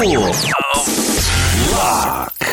[0.00, 0.16] Lock.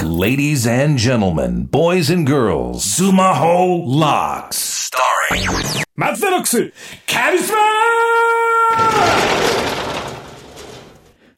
[0.03, 4.91] Ladies and gentlemen, boys and girls, Sumaho Locks.
[4.91, 5.47] Starring
[5.95, 6.73] 松田ロックス
[7.09, 7.57] カリスマ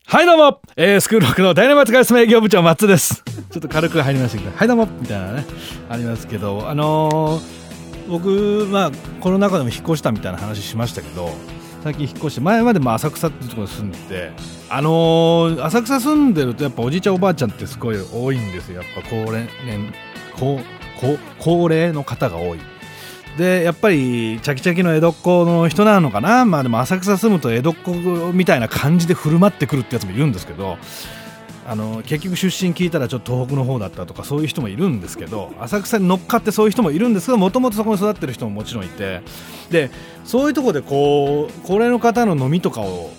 [0.07, 3.23] はいどうも、えー、スクールロックのダイナマイトカリス営業部長松です。
[3.51, 4.57] ちょっと軽く入りましたけど。
[4.57, 4.87] はいどうも。
[4.87, 5.45] みたいなね。
[5.89, 6.67] ありますけど。
[6.67, 8.91] あのー、僕まあ
[9.21, 11.58] この中でも引っ越したみたいな話しましたけど。
[11.83, 14.31] 最近引っ越して前までも浅草っていうところに住んでて
[14.69, 18.81] あのー、浅草住んでるとやっぱおじいちゃんおばあちゃんってすごい多いんですよ。
[18.81, 19.93] やっぱ高齢年
[20.35, 20.59] 高
[20.99, 22.59] 高高齢の方が多い。
[23.37, 26.43] でやっぱりチャキチャキの江戸っ子の人なのかな？
[26.43, 27.93] まあでも浅草住むと江戸っ子
[28.33, 30.77] みたいな感じで振る舞ってくるってやつもいるんですけど
[31.69, 39.21] あの結局出身聞いたらちょっと東北の方だったとかそういう人もいるんですけど浅草に乗っかってそういう人もいるんですけどもともとそこに育ってる人ももちろんいて。
[39.69, 39.91] で
[40.25, 43.11] そういうとこでこう高齢の方の飲みとかを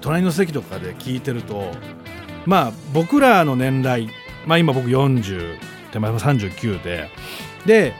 [0.00, 1.72] 隣の席とかで聞いてると
[2.46, 4.08] まあ僕らの年代
[4.46, 5.58] まあ今僕40
[5.90, 7.10] 手前も39で
[7.66, 7.94] で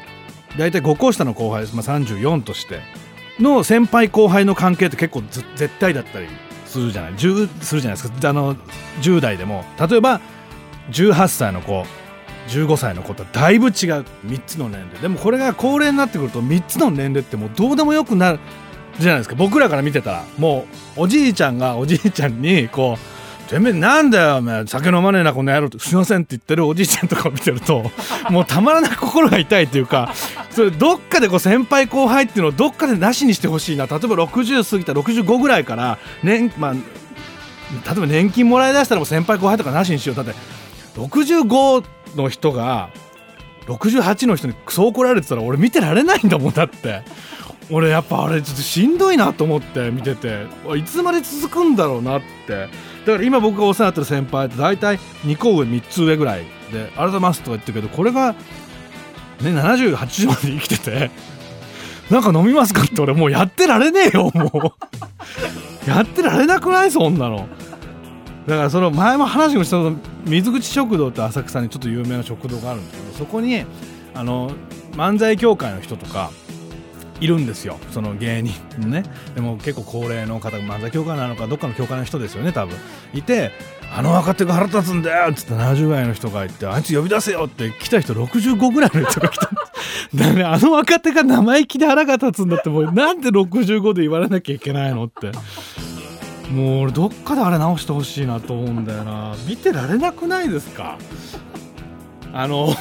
[0.56, 2.80] 大体5校下の後輩、まあ、34として
[3.40, 6.28] の先輩後輩の関係って結構絶対だったり
[6.72, 8.28] するじゃない10するじゃないですか。
[8.28, 8.56] あの
[9.02, 9.64] 10代でも。
[9.78, 10.20] 例えば
[10.90, 11.84] 18歳の子
[12.48, 15.00] 15歳の子とだいぶ違う3つの年齢。
[15.00, 18.40] でもこれが高齢になってくると3つの年齢ってもうどうでもよくなる
[18.98, 19.34] じゃないですか。
[19.36, 27.90] 僕らから見てたらもうおじいちゃんがおじいちゃんにこうてめえなんだよお前酒飲まねえなこの野郎ってすいませんって言ってるおじいちゃんとかを見てると
[28.30, 30.12] もうたまらなく心が痛いっていうか
[30.52, 33.86] それどっかでこう先輩後輩っていうのをどっかでなしにしてほしいな。
[33.86, 36.80] 例えば60過ぎた65ぐらいから年、まあ、例え
[37.94, 40.16] ば年金もらいだしたらもう先輩後輩とかなしにしよう。
[40.16, 40.34] だって
[40.96, 41.84] 65
[42.16, 42.90] の人が
[43.66, 47.02] 68の人にそう怒られてたら俺見てられないんだもんだって。
[47.70, 50.46] 俺やっぱあれちょっとしんどいなと思って見てて。
[50.76, 52.68] いつまで続くんだろうなって。
[53.06, 58.34] だから今僕がお世話になってる先輩って大体2個上3つ上ぐらいで「ありがとうございます」とか言ってるけどこれが
[59.50, 61.10] 7080まで生きてて。
[62.10, 64.74] なんか飲みますかって俺もうやってられねえよも
[65.86, 65.88] う。
[65.88, 66.90] やってられなくない？
[66.90, 67.48] そんなの。
[68.46, 69.76] だからその前も話もした
[70.26, 73.64] 水口食堂って浅草にちょっと有名な食堂があるんですけどそこに
[74.14, 74.50] あの
[74.92, 76.30] 漫才協会の人とか
[77.20, 77.78] いるんですよ。
[77.92, 79.04] その芸人ね。
[79.34, 82.76] でも結構高齢の方漫才協会なのかどっかの協会の人ですよね多分。
[83.14, 83.52] いて
[83.94, 89.50] あの若手が腹立つんだよっつって70ぐらいの人がいてあいつ呼び出せよって来た人65ぐらいの人が来た。
[90.14, 95.30] だねあの若手が生意気で腹が立つんだってもうなんで65で言われなきゃいけないのって。
[96.50, 99.34] もう俺どっかであれ直してほしいなと思うんだよな。
[99.46, 100.98] 見てられなくないですか？
[102.34, 102.74] あの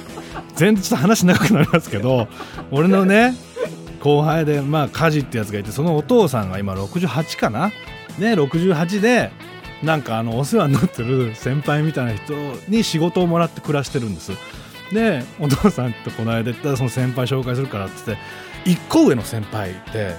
[0.56, 2.28] 全然ちょっと話長くなりますけど
[2.70, 3.34] 俺のね
[4.00, 7.68] 後輩でまあ家事ってやつがいてそのお父さんが今68かな？
[8.18, 9.30] ね68で
[9.82, 12.34] なんかあのお世話になってる先輩みたいな人
[12.68, 14.32] に仕事をもらって暮らしてるんです。
[14.92, 18.18] でお父さんとこの間言ったらその先輩紹介するからって言っ
[18.76, 20.16] て1個上の先輩で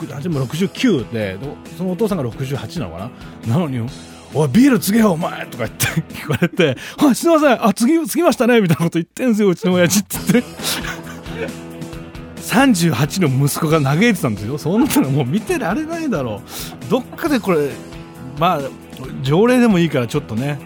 [0.00, 1.38] 69で
[1.76, 3.10] そのお父さんが68なのか
[3.46, 3.54] な？
[3.54, 3.86] なのに
[4.34, 5.86] おい、ビール継げよ、お前とか言って
[6.20, 10.32] 言われて、はい、すいません、あ、継ぎ、継ぎましたねみたいなこと言ってんすよ、うちの親父って。
[10.32, 11.72] 言って。
[12.42, 14.58] 38の息子が嘆いてたんですよ。
[14.58, 16.42] そんなのもう見てられないだろ
[16.86, 16.90] う。
[16.90, 17.70] どっかでこれ
[18.38, 18.60] まあ
[19.22, 20.58] 条例でもいいからちょっとね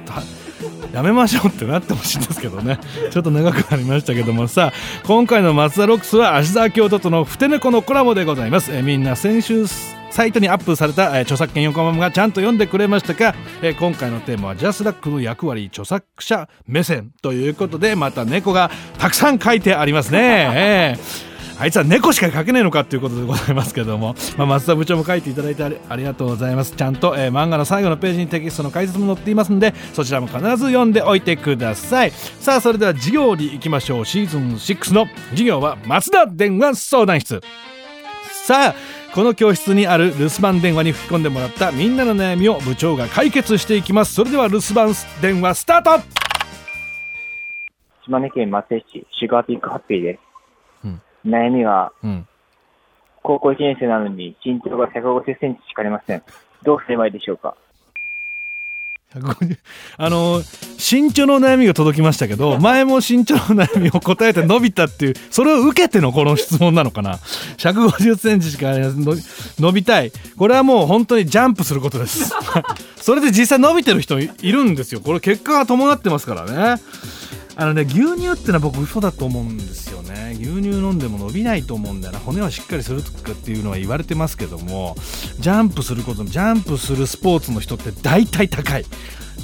[0.92, 2.78] やめましょうってなってほしいんですけどね。
[3.12, 4.48] ちょっと長くなりましたけども。
[4.48, 4.72] さ
[5.04, 8.74] 今回の松田ロックスは芦沢京都とのふて猫のコラボでございます。
[8.74, 9.66] えみんな先週
[10.10, 21.25] サイトにアップされた、え著作権横浜がちゃんと読んでくれましたか、え今回のテーマはジャスラックの役割著作者目線ということでまた猫がたくさん書いてありますね、えー
[21.58, 26.76] あいつは猫しか描けないのかということでございますけども、まあ、松田部長も書いていただいてありがとうございます。
[26.76, 32.10] ちゃんと、えー、漫画の最後のページにテキストの解説も載っていますのでそちらも必ず読んでおいてください。
[32.10, 34.04] さあそれでは授業に行きましょう。
[34.04, 37.40] シーズン6の授業は松田電話相談室。
[38.44, 38.74] さあ
[39.14, 44.12] この教室にある留守番電話に吹き込んでもらったみんなの悩みを部長が解決していきます。
[44.12, 46.04] それでは留守番電話スタート。
[48.04, 50.25] 島根県松江市シュガーピンクハッピーです。
[51.26, 52.28] 悩みは、うん、
[53.22, 56.22] 高校1年生なのに身長が150センチしかありません。
[56.62, 57.56] どうすればいいでしょうか？
[59.96, 60.42] あの
[60.76, 68.72] 身長の悩みが届きましたけど 前も身長の悩みを答えて伸びたっていうそれを受けてのこの質問なのかな？150センチしか
[69.58, 70.12] 伸びたい。
[70.36, 72.32] これはもう本当にジャンプすることです。
[73.00, 75.00] それで実際伸びてる人いるんですよ。
[75.00, 76.82] これ結果が伴ってますからね。
[77.58, 79.85] あのね牛乳ってのは僕嘘だと思うんですよ
[80.34, 82.18] 牛乳飲んでも伸びないと思うんだよな。
[82.18, 84.96] 骨はしっかりするとかっていうのは言われてますけども
[85.38, 88.82] ジャンプすることジャンプするスポーツの人って大体高い。
[88.82, 88.84] っ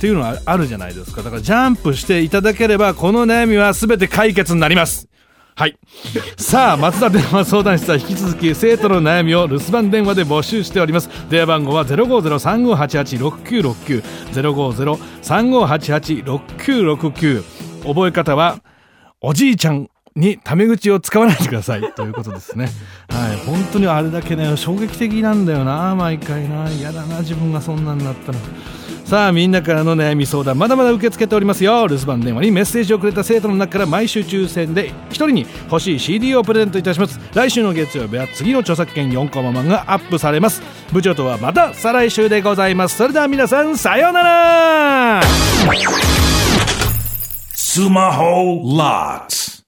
[0.00, 1.22] ていうのはあるじゃないですか。
[1.22, 5.08] だからジャンプしていただければこの悩みは全て解決になります。
[5.54, 5.76] はい。
[6.38, 11.08] さあ松田電話相談室は引き続き生徒の悩みを留守番電話で募集しております。
[11.28, 14.02] 電話番号は050-3588-6969
[15.22, 17.44] 050-3588-6969
[17.84, 18.60] 覚え方は
[19.20, 19.91] おじいちゃん。
[20.16, 22.68] にタメ口を使わないでくださいということですね。
[23.08, 26.68] はい、本当にあれだけね、衝撃的なんだよな、毎回な。
[26.70, 28.38] 嫌だな、自分がそんなんなったら。
[29.12, 30.58] さあみんなからの悩み相談。
[30.58, 31.86] まだまだ受け付けておりますよ。
[31.86, 37.20] 留守番電話にメッセージをくれた生徒の中から毎週抽選で1人に欲しい CD をプレゼントいたします。
[37.34, 40.62] 来週の月曜日は次の著作権4コマ漫画アップされます。
[40.92, 42.96] 部長とはまた再来週でございます。
[42.96, 45.22] それでは皆さんさようなら。
[47.54, 49.41] スマホ LOCKS